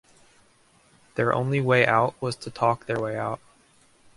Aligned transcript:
Their 1.13 1.31
only 1.31 1.61
way 1.61 1.85
out 1.85 2.19
was 2.19 2.35
to 2.37 2.49
talk 2.49 2.87
their 2.87 2.99
way 2.99 3.15
out. 3.15 3.39